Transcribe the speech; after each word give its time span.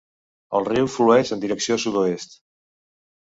El 0.59 0.63
riu 0.69 0.87
flueix 0.93 1.33
en 1.37 1.43
direcció 1.45 1.77
sud-oest. 1.83 2.33